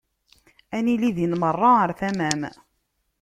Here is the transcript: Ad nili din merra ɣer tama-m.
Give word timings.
Ad 0.75 0.81
nili 0.85 1.09
din 1.17 1.33
merra 1.41 1.69
ɣer 1.77 1.89
tama-m. 1.99 2.41